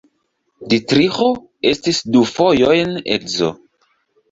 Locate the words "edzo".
3.21-3.55